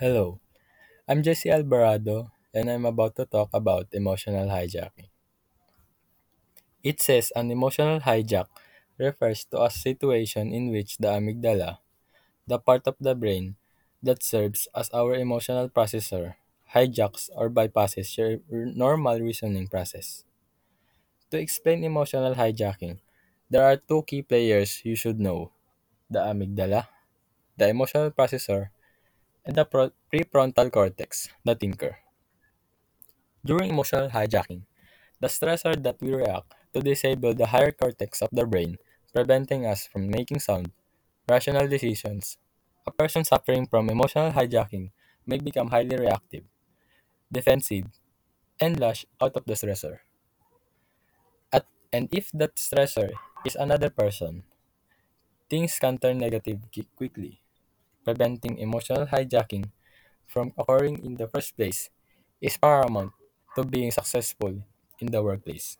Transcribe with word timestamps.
Hello, 0.00 0.40
I'm 1.08 1.22
Jesse 1.22 1.50
Alvarado, 1.50 2.32
and 2.54 2.70
I'm 2.70 2.86
about 2.86 3.16
to 3.16 3.26
talk 3.26 3.50
about 3.52 3.88
emotional 3.92 4.48
hijacking. 4.48 5.10
It 6.82 7.00
says 7.00 7.30
an 7.36 7.52
emotional 7.52 8.00
hijack 8.00 8.46
refers 8.98 9.44
to 9.52 9.62
a 9.62 9.70
situation 9.70 10.52
in 10.52 10.72
which 10.72 10.98
the 10.98 11.06
amygdala, 11.14 11.78
the 12.46 12.58
part 12.58 12.86
of 12.88 12.96
the 13.00 13.14
brain 13.14 13.56
that 14.02 14.22
serves 14.22 14.68
as 14.74 14.90
our 14.90 15.14
emotional 15.14 15.68
processor, 15.68 16.36
hijacks 16.74 17.30
or 17.36 17.50
bypasses 17.50 18.16
your 18.18 18.40
normal 18.50 19.20
reasoning 19.20 19.68
process. 19.68 20.24
To 21.30 21.38
explain 21.38 21.84
emotional 21.84 22.34
hijacking, 22.34 22.98
there 23.48 23.64
are 23.64 23.76
two 23.78 24.02
key 24.02 24.20
players 24.20 24.84
you 24.84 24.94
should 24.94 25.18
know 25.18 25.52
the 26.10 26.20
amygdala, 26.20 26.88
the 27.58 27.68
emotional 27.68 28.10
processor, 28.10 28.70
and 29.48 29.56
the 29.56 29.64
prefrontal 30.12 30.70
cortex, 30.70 31.30
the 31.44 31.56
thinker. 31.56 31.98
During 33.44 33.70
emotional 33.70 34.10
hijacking, 34.10 34.62
the 35.20 35.28
stressor 35.28 35.74
that 35.82 36.00
we 36.02 36.14
react 36.14 36.54
to 36.74 36.80
disable 36.82 37.34
the 37.34 37.46
higher 37.46 37.72
cortex 37.72 38.22
of 38.22 38.30
the 38.32 38.46
brain, 38.46 38.78
preventing 39.14 39.66
us 39.66 39.86
from 39.88 40.10
making 40.10 40.40
sound, 40.40 40.72
rational 41.28 41.68
decisions. 41.68 42.38
A 42.86 42.92
person 42.92 43.24
suffering 43.24 43.66
from 43.68 43.90
emotional 43.90 44.32
hijacking 44.32 44.92
may 45.26 45.38
become 45.38 45.68
highly 45.70 45.96
reactive, 45.96 46.44
defensive, 47.32 47.86
and 48.60 48.80
lash 48.80 49.06
out 49.20 49.36
of 49.36 49.44
the 49.46 49.54
stressor. 49.54 50.00
At, 51.52 51.66
and 51.92 52.08
if 52.10 52.30
that 52.32 52.56
stressor 52.56 53.18
is 53.44 53.54
another 53.54 53.90
person, 53.90 54.44
things 55.50 55.78
can 55.78 55.98
turn 55.98 56.18
negative 56.18 56.60
quickly. 56.96 57.42
Preventing 58.08 58.56
emotional 58.56 59.04
hijacking 59.12 59.68
from 60.24 60.54
occurring 60.56 61.04
in 61.04 61.20
the 61.20 61.28
first 61.28 61.52
place 61.60 61.90
is 62.40 62.56
paramount 62.56 63.12
to 63.54 63.64
being 63.64 63.92
successful 63.92 64.64
in 64.98 65.12
the 65.12 65.22
workplace. 65.22 65.76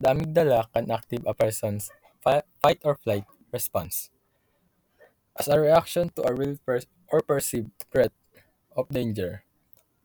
The 0.00 0.08
amygdala 0.08 0.72
can 0.72 0.90
activate 0.90 1.26
a 1.26 1.34
person's 1.34 1.90
fight 2.22 2.78
or 2.84 2.94
flight 2.96 3.24
response 3.52 4.10
as 5.38 5.48
a 5.48 5.58
reaction 5.58 6.10
to 6.14 6.22
a 6.22 6.34
real 6.34 6.56
per- 6.64 6.86
or 7.08 7.20
perceived 7.22 7.70
threat 7.90 8.12
of 8.76 8.88
danger. 8.90 9.44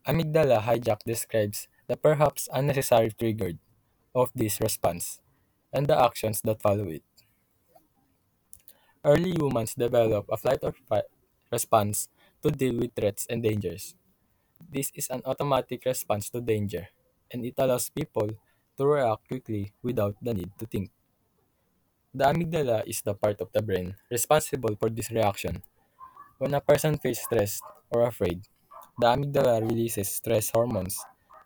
Amygdala 0.06 0.62
hijack 0.62 1.00
describes 1.04 1.68
the 1.88 1.96
perhaps 1.96 2.48
unnecessary 2.52 3.10
trigger 3.10 3.52
of 4.14 4.30
this 4.34 4.60
response 4.60 5.20
and 5.72 5.86
the 5.88 5.98
actions 5.98 6.42
that 6.42 6.62
follow 6.62 6.88
it. 6.88 7.04
Early 9.06 9.32
humans 9.32 9.72
develop 9.74 10.26
a 10.28 10.36
flight 10.36 10.58
or 10.62 10.72
fight 10.72 11.06
response 11.50 12.10
to 12.42 12.50
deal 12.50 12.76
with 12.76 12.92
threats 12.94 13.24
and 13.30 13.42
dangers. 13.42 13.94
This 14.70 14.92
is 14.94 15.08
an 15.10 15.22
automatic 15.26 15.84
response 15.86 16.30
to 16.30 16.40
danger, 16.42 16.88
and 17.32 17.44
it 17.46 17.54
allows 17.58 17.90
people 17.90 18.30
to 18.76 18.86
react 18.86 19.28
quickly 19.28 19.72
without 19.82 20.16
the 20.22 20.34
need 20.34 20.52
to 20.58 20.66
think. 20.66 20.90
The 22.12 22.24
amygdala 22.24 22.82
is 22.84 23.00
the 23.02 23.14
part 23.14 23.40
of 23.40 23.52
the 23.52 23.62
brain 23.62 23.94
responsible 24.10 24.74
for 24.74 24.90
this 24.90 25.08
reaction. 25.12 25.62
When 26.38 26.54
a 26.54 26.60
person 26.60 26.98
feels 26.98 27.20
stressed 27.22 27.64
or 27.90 28.02
afraid, 28.08 28.42
the 28.98 29.06
amygdala 29.08 29.62
releases 29.62 30.10
stress 30.10 30.50
hormones 30.50 30.98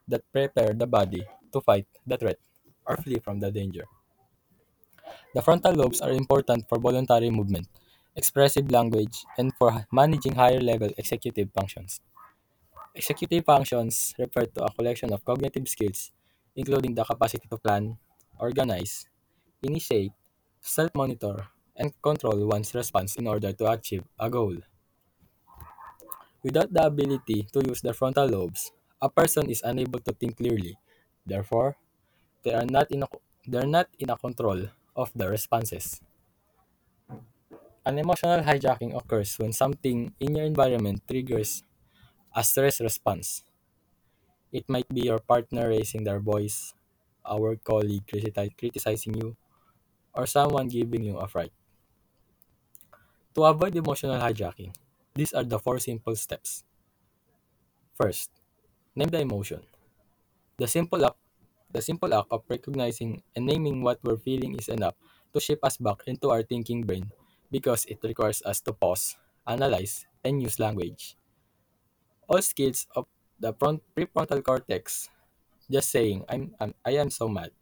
that 0.08 0.24
prepare 0.32 0.74
the 0.74 0.86
body 0.88 1.26
to 1.52 1.60
fight 1.60 1.88
the 2.06 2.18
threat 2.18 2.40
or 2.86 2.96
flee 2.98 3.20
from 3.20 3.40
the 3.40 3.52
danger. 3.52 3.86
The 5.34 5.42
frontal 5.42 5.74
lobes 5.74 6.00
are 6.00 6.10
important 6.12 6.68
for 6.68 6.78
voluntary 6.78 7.30
movement, 7.30 7.68
expressive 8.16 8.70
language, 8.70 9.24
and 9.38 9.52
for 9.56 9.86
managing 9.92 10.34
higher 10.34 10.60
level 10.60 10.90
executive 10.98 11.50
functions. 11.52 12.00
Executive 12.94 13.44
functions 13.44 14.14
refer 14.16 14.46
to 14.46 14.64
a 14.64 14.72
collection 14.72 15.12
of 15.12 15.24
cognitive 15.24 15.68
skills, 15.68 16.12
including 16.54 16.94
the 16.94 17.04
capacity 17.04 17.48
to 17.48 17.58
plan, 17.58 17.98
organize, 18.38 19.08
initiate, 19.62 20.12
self-monitor, 20.60 21.48
and 21.76 21.90
control 22.02 22.46
one's 22.46 22.74
response 22.74 23.16
in 23.16 23.26
order 23.26 23.52
to 23.52 23.70
achieve 23.70 24.04
a 24.20 24.30
goal. 24.30 24.56
Without 26.42 26.68
the 26.72 26.84
ability 26.84 27.44
to 27.52 27.60
use 27.66 27.80
the 27.80 27.94
frontal 27.94 28.28
lobes, 28.28 28.72
a 29.00 29.08
person 29.08 29.48
is 29.48 29.62
unable 29.64 30.00
to 30.00 30.12
think 30.12 30.36
clearly. 30.36 30.76
Therefore, 31.24 31.76
they 32.44 32.54
are 32.54 32.66
not 32.66 32.90
in 32.92 33.02
a, 33.04 33.08
they 33.46 33.58
are 33.58 33.66
not 33.68 33.88
in 33.98 34.10
a 34.10 34.18
control 34.18 34.68
of 35.00 35.12
the 35.16 35.28
responses. 35.30 36.02
An 37.84 37.98
emotional 37.98 38.40
hijacking 38.40 38.96
occurs 38.96 39.38
when 39.38 39.52
something 39.52 40.14
in 40.18 40.34
your 40.34 40.46
environment 40.46 41.02
triggers 41.06 41.62
a 42.34 42.44
stress 42.44 42.80
response. 42.80 43.44
It 44.52 44.68
might 44.68 44.86
be 44.88 45.00
your 45.00 45.18
partner 45.18 45.68
raising 45.70 46.04
their 46.04 46.20
voice, 46.20 46.72
a 47.24 47.36
work 47.40 47.64
colleague 47.64 48.06
criticizing 48.06 49.14
you, 49.14 49.36
or 50.14 50.26
someone 50.26 50.68
giving 50.68 51.04
you 51.04 51.18
a 51.18 51.28
fright. 51.28 51.52
To 53.34 53.42
avoid 53.42 53.74
emotional 53.74 54.20
hijacking, 54.20 54.72
these 55.16 55.32
are 55.32 55.42
the 55.42 55.58
four 55.58 55.80
simple 55.80 56.14
steps. 56.14 56.62
First, 57.94 58.30
name 58.96 59.08
the 59.10 59.20
emotion. 59.20 59.64
The 60.58 60.68
simple 60.68 61.04
act, 61.06 61.18
the 61.72 61.82
simple 61.82 62.12
act 62.14 62.28
of 62.30 62.44
recognizing 62.48 63.22
and 63.34 63.46
naming 63.46 63.82
what 63.82 63.98
we're 64.04 64.18
feeling 64.18 64.54
is 64.58 64.68
enough 64.68 64.94
to 65.32 65.40
shape 65.40 65.62
us 65.64 65.76
back 65.76 66.02
into 66.06 66.30
our 66.30 66.42
thinking 66.42 66.84
brain 66.84 67.10
because 67.50 67.84
it 67.86 67.98
requires 68.02 68.42
us 68.42 68.60
to 68.62 68.72
pause, 68.72 69.16
analyze, 69.46 70.06
and 70.24 70.42
use 70.42 70.58
language. 70.58 71.16
All 72.28 72.40
skills 72.40 72.86
of 72.96 73.04
the 73.38 73.52
front 73.52 73.82
prefrontal 73.94 74.42
cortex, 74.42 75.10
just 75.70 75.90
saying 75.90 76.24
I'm, 76.28 76.54
I'm 76.60 76.74
I 76.84 76.92
am 76.96 77.10
so 77.10 77.28
mad 77.28 77.52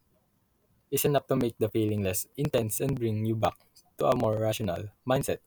is 0.91 1.05
enough 1.05 1.27
to 1.29 1.37
make 1.37 1.57
the 1.59 1.69
feeling 1.69 2.03
less 2.03 2.27
intense 2.37 2.81
and 2.81 2.99
bring 2.99 3.25
you 3.25 3.35
back 3.37 3.57
to 3.99 4.07
a 4.07 4.17
more 4.17 4.37
rational 4.39 4.91
mindset. 5.09 5.39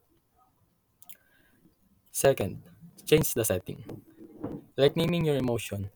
Second, 2.11 2.63
change 3.05 3.33
the 3.33 3.43
setting. 3.43 3.83
Like 4.77 4.95
naming 4.97 5.25
your 5.25 5.37
emotion, 5.37 5.91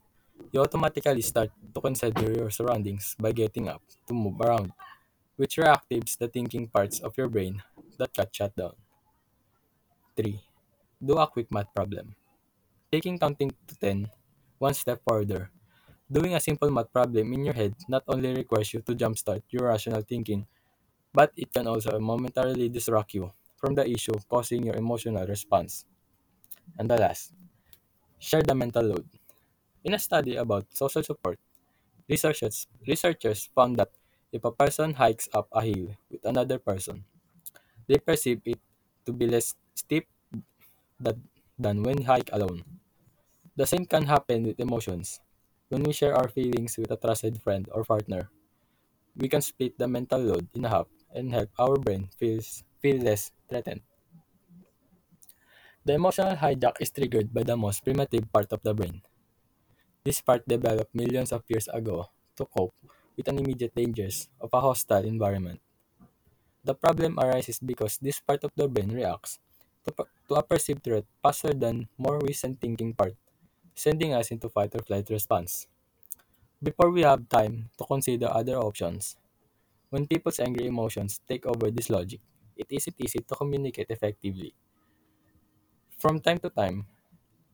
you 0.52 0.62
automatically 0.62 1.22
start 1.22 1.52
to 1.74 1.82
consider 1.82 2.32
your 2.32 2.50
surroundings 2.50 3.16
by 3.20 3.32
getting 3.32 3.70
up 3.70 3.82
to 4.08 4.14
move 4.14 4.40
around, 4.42 4.74
which 5.38 5.58
reactivates 5.58 6.18
the 6.18 6.28
thinking 6.28 6.68
parts 6.68 7.00
of 7.00 7.18
your 7.18 7.30
brain 7.30 7.64
that 7.98 8.14
got 8.14 8.34
shut 8.36 8.56
down. 8.56 8.76
3. 10.16 10.40
Do 11.04 11.18
a 11.20 11.28
quick 11.28 11.52
math 11.52 11.74
problem. 11.76 12.16
Taking 12.92 13.20
counting 13.20 13.52
to 13.68 13.76
ten, 13.78 14.10
one 14.60 14.74
step 14.74 15.02
further. 15.08 15.52
Doing 16.12 16.36
a 16.36 16.40
simple 16.40 16.72
math 16.72 16.92
problem 16.94 17.34
in 17.34 17.46
your 17.46 17.54
head 17.54 17.76
not 17.90 18.04
only 18.08 18.34
requires 18.34 18.74
you 18.74 18.82
to 18.82 18.96
jumpstart 18.96 19.44
your 19.52 19.68
rational 19.68 20.02
thinking, 20.02 20.48
but 21.14 21.32
it 21.36 21.52
can 21.54 21.68
also 21.68 22.00
momentarily 22.00 22.70
distract 22.70 23.14
you 23.14 23.32
from 23.58 23.76
the 23.76 23.88
issue 23.90 24.16
causing 24.30 24.64
your 24.66 24.76
emotional 24.76 25.26
response. 25.28 25.86
And 26.80 26.90
the 26.90 26.98
last, 26.98 27.34
share 28.20 28.44
the 28.44 28.56
mental 28.56 28.84
load. 28.84 29.08
In 29.86 29.94
a 29.94 30.00
study 30.00 30.36
about 30.36 30.68
social 30.76 31.02
support, 31.04 31.40
researchers, 32.10 32.68
researchers 32.88 33.48
found 33.56 33.78
that 33.78 33.92
if 34.34 34.44
a 34.46 34.52
person 34.52 34.94
hikes 34.96 35.30
up 35.34 35.48
a 35.54 35.62
hill 35.64 35.96
with 36.12 36.26
another 36.26 36.60
person, 36.60 37.06
they 37.88 37.98
perceive 38.00 38.42
it 38.46 38.60
to 39.06 39.14
be 39.14 39.28
less 39.28 39.56
steep 39.76 40.08
that, 41.00 41.18
than 41.60 41.84
when 41.84 42.04
hike 42.04 42.30
alone. 42.34 42.64
The 43.56 43.68
same 43.68 43.86
can 43.86 44.06
happen 44.06 44.44
with 44.44 44.60
emotions. 44.60 45.22
When 45.70 45.84
we 45.84 45.94
share 45.94 46.16
our 46.16 46.30
feelings 46.30 46.78
with 46.78 46.92
a 46.92 46.98
trusted 46.98 47.42
friend 47.42 47.68
or 47.74 47.84
partner, 47.86 48.30
we 49.18 49.30
can 49.30 49.42
split 49.42 49.78
the 49.80 49.88
mental 49.88 50.22
load 50.22 50.48
in 50.56 50.64
half 50.66 50.88
and 51.14 51.32
help 51.34 51.50
our 51.60 51.78
brain 51.78 52.10
feels, 52.18 52.64
feel 52.82 52.98
less 52.98 53.32
threatened. 53.50 53.82
The 55.86 55.94
emotional 55.94 56.36
hijack 56.36 56.82
is 56.82 56.92
triggered 56.92 57.34
by 57.34 57.44
the 57.44 57.56
most 57.56 57.86
primitive 57.86 58.30
part 58.34 58.52
of 58.52 58.62
the 58.64 58.74
brain. 58.74 59.02
This 60.06 60.22
part 60.22 60.48
developed 60.48 60.96
millions 60.96 61.34
of 61.34 61.44
years 61.50 61.68
ago 61.68 62.08
to 62.38 62.46
cope 62.46 62.74
with 63.18 63.28
an 63.28 63.40
immediate 63.40 63.76
dangers 63.76 64.30
of 64.40 64.54
a 64.54 64.62
hostile 64.62 65.04
environment. 65.04 65.60
The 66.66 66.76
problem 66.76 67.16
arises 67.20 67.60
because 67.64 67.98
this 67.98 68.20
part 68.20 68.44
of 68.44 68.52
the 68.58 68.68
brain 68.68 68.92
reacts 68.92 69.40
to, 69.86 69.94
to 70.28 70.34
a 70.36 70.44
perceived 70.44 70.84
threat 70.84 71.06
faster 71.24 71.54
than 71.54 71.88
more 71.98 72.20
recent 72.20 72.60
thinking 72.60 72.94
part, 72.94 73.16
sending 73.76 74.14
us 74.14 74.32
into 74.32 74.50
fight 74.50 74.76
or 74.76 74.82
flight 74.84 75.10
response. 75.10 75.68
Before 76.62 76.92
we 76.92 77.04
have 77.04 77.30
time 77.30 77.72
to 77.78 77.86
consider 77.86 78.28
other 78.28 78.58
options, 78.58 79.18
when 79.90 80.08
people's 80.08 80.40
angry 80.40 80.68
emotions 80.68 81.22
take 81.28 81.46
over 81.46 81.72
this 81.72 81.90
logic, 81.90 82.22
it 82.58 82.68
isn't 82.72 82.96
easy 83.00 83.20
to 83.20 83.36
communicate 83.36 83.92
effectively. 83.92 84.56
From 85.98 86.22
time 86.22 86.40
to 86.40 86.50
time, 86.50 86.88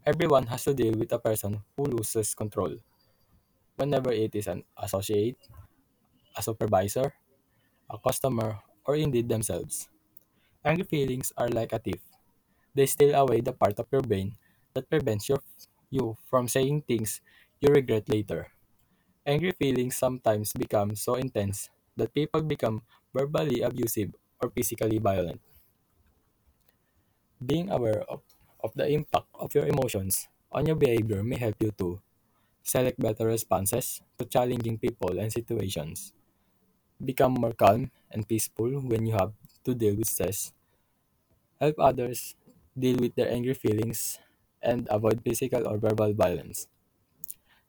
everyone 0.06 0.48
has 0.48 0.64
to 0.66 0.74
deal 0.74 0.94
with 0.98 1.12
a 1.14 1.20
person 1.20 1.64
who 1.78 1.86
loses 1.86 2.34
control, 2.36 2.78
whenever 3.76 4.12
it 4.12 4.34
is 4.36 4.48
an 4.48 4.64
associate, 4.78 5.38
a 6.36 6.42
supervisor, 6.44 7.14
a 7.90 7.98
customer, 8.00 8.60
or 8.86 8.96
indeed 8.98 9.30
themselves. 9.30 9.90
Angry 10.66 10.86
feelings 10.86 11.34
are 11.38 11.50
like 11.50 11.74
a 11.74 11.80
thief. 11.80 12.02
They 12.76 12.88
steal 12.88 13.16
away 13.16 13.42
the 13.42 13.54
part 13.54 13.80
of 13.80 13.88
your 13.92 14.02
brain 14.04 14.38
that 14.74 14.90
prevents 14.90 15.30
your, 15.30 15.42
you 15.92 16.18
from 16.26 16.48
saying 16.48 16.84
things 16.84 17.22
you 17.62 17.70
regret 17.74 18.10
later. 18.10 18.52
Angry 19.26 19.52
feelings 19.54 19.98
sometimes 19.98 20.54
become 20.54 20.96
so 20.96 21.16
intense 21.16 21.70
that 21.98 22.14
people 22.14 22.42
become 22.44 22.84
verbally 23.14 23.62
abusive 23.62 24.16
or 24.42 24.50
physically 24.52 25.00
violent. 25.00 25.42
Being 27.46 27.70
aware 27.70 28.02
of, 28.10 28.24
of 28.64 28.74
the 28.76 28.88
impact 28.90 29.28
of 29.36 29.54
your 29.56 29.68
emotions 29.68 30.28
on 30.52 30.66
your 30.66 30.76
behavior 30.76 31.24
may 31.24 31.38
help 31.38 31.56
you 31.62 31.72
to 31.80 32.02
select 32.64 33.00
better 33.00 33.28
responses 33.28 34.02
to 34.20 34.26
challenging 34.26 34.78
people 34.80 35.20
and 35.20 35.32
situations, 35.34 36.14
become 37.04 37.34
more 37.36 37.54
calm 37.54 37.92
and 38.12 38.28
peaceful 38.28 38.72
when 38.82 39.06
you 39.06 39.14
have 39.14 39.34
to 39.66 39.76
deal 39.76 39.96
with 39.96 40.08
stress, 40.10 40.54
help 41.60 41.76
others 41.80 42.36
deal 42.78 42.98
with 42.98 43.16
their 43.16 43.30
angry 43.32 43.54
feelings, 43.54 44.20
and 44.62 44.88
avoid 44.92 45.22
physical 45.24 45.68
or 45.68 45.78
verbal 45.78 46.14
violence. 46.14 46.68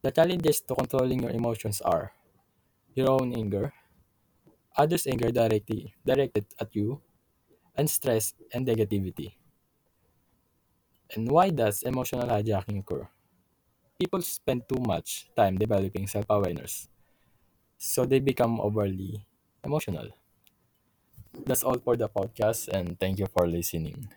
The 0.03 0.11
challenges 0.11 0.61
to 0.61 0.75
controlling 0.75 1.23
your 1.23 1.31
emotions 1.31 1.81
are 1.81 2.13
your 2.95 3.11
own 3.11 3.35
anger, 3.35 3.75
others' 4.77 5.07
anger 5.07 5.31
directly 5.33 5.95
directed 6.05 6.47
at 6.61 6.75
you, 6.77 7.01
and 7.77 7.91
stress 7.91 8.35
and 8.55 8.67
negativity. 8.67 9.37
And 11.15 11.31
why 11.31 11.51
does 11.51 11.83
emotional 11.85 12.27
hijacking 12.29 12.81
occur? 12.81 13.09
People 13.99 14.23
spend 14.23 14.69
too 14.69 14.81
much 14.81 15.31
time 15.37 15.59
developing 15.59 16.07
self 16.09 16.27
awareness, 16.31 16.89
so 17.79 18.07
they 18.07 18.21
become 18.21 18.61
overly 18.61 19.27
emotional. 19.65 20.11
That's 21.47 21.63
all 21.63 21.79
for 21.79 21.95
the 21.97 22.09
podcast, 22.09 22.69
and 22.69 22.99
thank 22.99 23.19
you 23.19 23.27
for 23.27 23.47
listening. 23.47 24.09